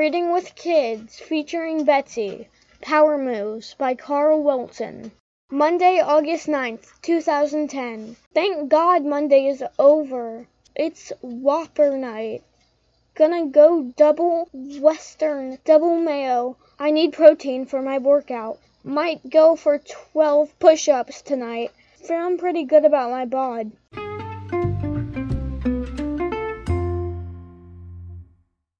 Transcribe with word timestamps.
Reading 0.00 0.32
with 0.32 0.54
Kids 0.54 1.18
featuring 1.18 1.84
Betsy. 1.84 2.48
Power 2.80 3.18
Moves 3.18 3.74
by 3.74 3.94
Carl 3.94 4.42
Wilson. 4.42 5.12
Monday, 5.50 6.00
August 6.00 6.46
9th, 6.46 6.86
2010. 7.02 8.16
Thank 8.32 8.70
God 8.70 9.04
Monday 9.04 9.46
is 9.48 9.62
over. 9.78 10.46
It's 10.74 11.12
Whopper 11.20 11.98
night. 11.98 12.42
Gonna 13.14 13.44
go 13.48 13.92
double 13.94 14.48
Western, 14.54 15.58
double 15.66 15.96
mayo. 15.96 16.56
I 16.78 16.92
need 16.92 17.12
protein 17.12 17.66
for 17.66 17.82
my 17.82 17.98
workout. 17.98 18.58
Might 18.82 19.28
go 19.28 19.54
for 19.54 19.76
12 19.76 20.58
push 20.58 20.88
ups 20.88 21.20
tonight. 21.20 21.72
Feeling 22.08 22.38
pretty 22.38 22.64
good 22.64 22.86
about 22.86 23.10
my 23.10 23.26
bod. 23.26 23.72